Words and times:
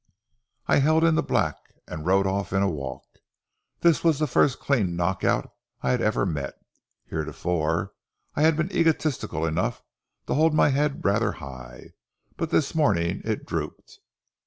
I 0.65 0.77
held 0.77 1.03
in 1.03 1.13
the 1.13 1.21
black 1.21 1.57
and 1.87 2.07
rode 2.07 2.25
off 2.25 2.51
in 2.53 2.63
a 2.63 2.67
walk. 2.67 3.03
This 3.81 4.03
was 4.03 4.17
the 4.17 4.25
first 4.25 4.59
clean 4.59 4.95
knock 4.95 5.23
out 5.23 5.53
I 5.83 5.91
had 5.91 6.01
ever 6.01 6.25
met. 6.25 6.55
Heretofore 7.05 7.93
I 8.33 8.41
had 8.41 8.57
been 8.57 8.75
egotistical 8.75 9.45
enough 9.45 9.83
to 10.25 10.33
hold 10.33 10.55
my 10.55 10.69
head 10.69 11.05
rather 11.05 11.33
high, 11.33 11.91
but 12.35 12.49
this 12.49 12.73
morning 12.73 13.21
it 13.25 13.45
drooped. 13.45 13.99